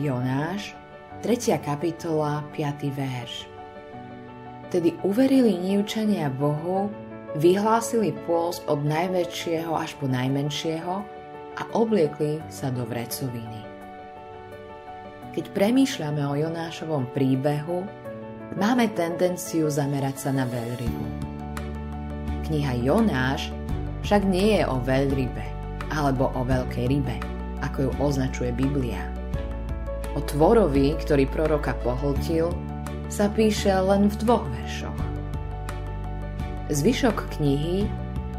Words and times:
Jonáš, 0.00 0.72
3. 1.20 1.60
kapitola, 1.60 2.40
5. 2.56 2.88
verš. 2.88 3.44
Tedy 4.72 4.96
uverili 5.04 5.52
Nívčania 5.60 6.32
Bohu, 6.32 6.88
vyhlásili 7.36 8.16
pôst 8.24 8.64
od 8.64 8.80
najväčšieho 8.80 9.68
až 9.76 9.92
po 10.00 10.08
najmenšieho 10.08 11.04
a 11.52 11.62
obliekli 11.76 12.40
sa 12.48 12.72
do 12.72 12.88
vrecoviny. 12.88 13.60
Keď 15.36 15.52
premýšľame 15.52 16.24
o 16.24 16.32
Jonášovom 16.48 17.04
príbehu, 17.12 17.84
máme 18.56 18.88
tendenciu 18.96 19.68
zamerať 19.68 20.16
sa 20.16 20.30
na 20.32 20.48
veľrybu. 20.48 21.06
Kniha 22.48 22.72
Jonáš 22.88 23.52
však 24.00 24.24
nie 24.24 24.56
je 24.56 24.64
o 24.64 24.80
veľrybe 24.80 25.44
alebo 25.92 26.32
o 26.32 26.40
veľkej 26.40 26.88
rybe, 26.88 27.20
ako 27.60 27.84
ju 27.84 27.90
označuje 28.00 28.48
Biblia. 28.56 29.19
O 30.14 30.20
tvorovi, 30.24 30.98
ktorý 30.98 31.30
proroka 31.30 31.74
pohltil, 31.86 32.50
sa 33.06 33.30
píše 33.30 33.70
len 33.70 34.10
v 34.10 34.14
dvoch 34.22 34.42
veršoch. 34.42 35.00
Zvyšok 36.70 37.38
knihy 37.38 37.86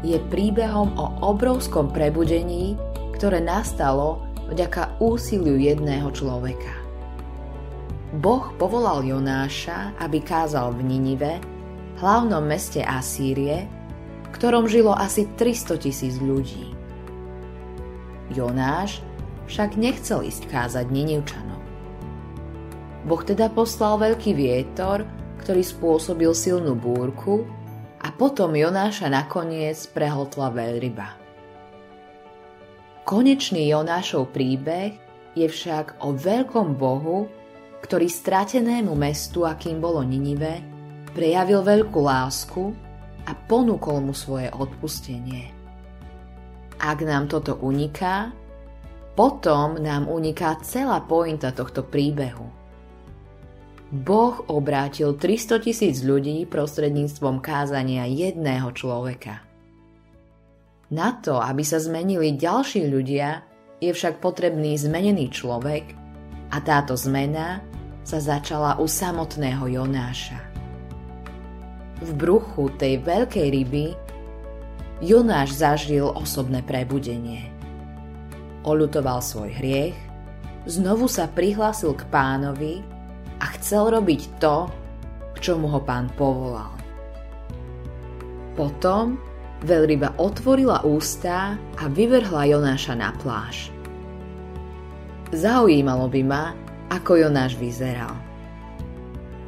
je 0.00 0.16
príbehom 0.32 0.96
o 0.96 1.06
obrovskom 1.20 1.92
prebudení, 1.92 2.76
ktoré 3.16 3.40
nastalo 3.44 4.24
vďaka 4.52 5.00
úsiliu 5.00 5.56
jedného 5.56 6.08
človeka. 6.12 6.72
Boh 8.12 8.52
povolal 8.60 9.08
Jonáša, 9.08 9.96
aby 9.96 10.20
kázal 10.20 10.76
v 10.76 10.84
Ninive, 10.84 11.40
hlavnom 11.96 12.44
meste 12.44 12.84
Asýrie, 12.84 13.64
v 14.26 14.28
ktorom 14.36 14.68
žilo 14.68 14.92
asi 14.92 15.24
300 15.40 15.80
tisíc 15.80 16.20
ľudí. 16.20 16.76
Jonáš 18.28 19.00
však 19.48 19.80
nechcel 19.80 20.28
ísť 20.28 20.50
kázať 20.50 20.92
Ninivčanom. 20.92 21.61
Boh 23.02 23.18
teda 23.18 23.50
poslal 23.50 23.98
veľký 23.98 24.30
vietor, 24.30 25.02
ktorý 25.42 25.62
spôsobil 25.66 26.30
silnú 26.30 26.78
búrku 26.78 27.42
a 27.98 28.14
potom 28.14 28.54
Jonáša 28.54 29.10
nakoniec 29.10 29.74
prehltla 29.90 30.54
veľryba. 30.54 31.08
Konečný 33.02 33.66
Jonášov 33.74 34.30
príbeh 34.30 34.94
je 35.34 35.50
však 35.50 36.06
o 36.06 36.14
veľkom 36.14 36.78
Bohu, 36.78 37.26
ktorý 37.82 38.06
stratenému 38.06 38.94
mestu, 38.94 39.42
akým 39.42 39.82
bolo 39.82 40.06
Ninive, 40.06 40.62
prejavil 41.10 41.66
veľkú 41.66 41.98
lásku 41.98 42.70
a 43.26 43.34
ponúkol 43.34 43.98
mu 43.98 44.14
svoje 44.14 44.46
odpustenie. 44.54 45.50
Ak 46.78 47.02
nám 47.02 47.26
toto 47.26 47.58
uniká, 47.58 48.30
potom 49.18 49.82
nám 49.82 50.06
uniká 50.06 50.62
celá 50.62 51.02
pointa 51.02 51.50
tohto 51.50 51.82
príbehu– 51.82 52.46
Boh 53.92 54.40
obrátil 54.48 55.12
300 55.20 55.68
tisíc 55.68 56.00
ľudí 56.00 56.48
prostredníctvom 56.48 57.44
kázania 57.44 58.08
jedného 58.08 58.72
človeka. 58.72 59.44
Na 60.88 61.20
to, 61.20 61.36
aby 61.36 61.60
sa 61.60 61.76
zmenili 61.76 62.32
ďalší 62.32 62.88
ľudia, 62.88 63.44
je 63.84 63.92
však 63.92 64.24
potrebný 64.24 64.80
zmenený 64.80 65.28
človek 65.28 65.92
a 66.48 66.56
táto 66.64 66.96
zmena 66.96 67.60
sa 68.00 68.16
začala 68.16 68.80
u 68.80 68.88
samotného 68.88 69.68
Jonáša. 69.68 70.40
V 72.00 72.10
bruchu 72.16 72.72
tej 72.80 72.96
veľkej 73.04 73.46
ryby 73.52 73.92
Jonáš 75.04 75.60
zažil 75.60 76.08
osobné 76.08 76.64
prebudenie. 76.64 77.52
Oľutoval 78.64 79.20
svoj 79.20 79.52
hriech, 79.52 79.98
znovu 80.64 81.12
sa 81.12 81.28
prihlásil 81.28 81.92
k 81.92 82.08
pánovi 82.08 83.01
a 83.42 83.46
chcel 83.58 83.90
robiť 83.90 84.38
to, 84.38 84.70
k 85.34 85.36
čomu 85.42 85.66
ho 85.66 85.82
pán 85.82 86.06
povolal. 86.14 86.70
Potom 88.54 89.18
veľryba 89.66 90.14
otvorila 90.22 90.86
ústa 90.86 91.58
a 91.58 91.84
vyvrhla 91.90 92.54
Jonáša 92.54 92.94
na 92.94 93.10
pláž. 93.18 93.74
Zaujímalo 95.34 96.06
by 96.06 96.22
ma, 96.22 96.44
ako 96.92 97.26
Jonáš 97.26 97.56
vyzeral. 97.58 98.12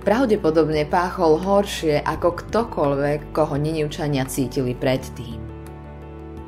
Pravdepodobne 0.05 0.85
páchol 0.89 1.41
horšie 1.41 2.01
ako 2.01 2.41
ktokoľvek, 2.41 3.33
koho 3.33 3.55
Ninivčania 3.57 4.25
cítili 4.29 4.77
predtým. 4.77 5.41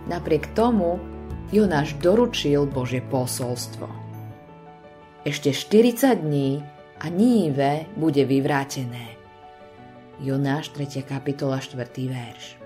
Napriek 0.09 0.53
tomu 0.53 1.01
Jonáš 1.53 1.97
doručil 2.01 2.69
Božie 2.69 3.01
posolstvo. 3.05 3.89
Ešte 5.25 5.53
40 5.53 6.21
dní 6.21 6.76
a 7.01 7.13
Níve 7.13 7.85
bude 7.97 8.25
vyvrátené. 8.25 9.17
Jonáš 10.21 10.73
3. 10.73 11.05
kapitola 11.05 11.61
4. 11.61 11.85
verš 12.09 12.57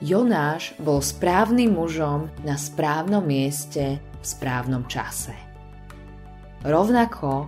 Jonáš 0.00 0.74
bol 0.80 1.04
správnym 1.04 1.76
mužom 1.76 2.32
na 2.40 2.56
správnom 2.56 3.20
mieste 3.20 4.00
v 4.00 4.24
správnom 4.24 4.88
čase. 4.88 5.36
Rovnako 6.64 7.46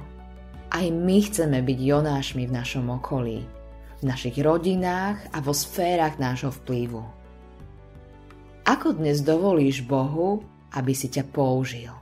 aj 0.68 0.86
my 0.92 1.18
chceme 1.24 1.58
byť 1.64 1.78
Jonášmi 1.80 2.44
v 2.46 2.52
našom 2.52 2.92
okolí, 2.92 3.40
v 3.98 4.02
našich 4.04 4.36
rodinách 4.36 5.18
a 5.32 5.40
vo 5.40 5.56
sférach 5.56 6.20
nášho 6.20 6.52
vplyvu. 6.62 7.02
Ako 8.68 9.00
dnes 9.00 9.24
dovolíš 9.24 9.82
Bohu, 9.82 10.44
aby 10.76 10.92
si 10.94 11.10
ťa 11.10 11.26
použil? 11.32 12.01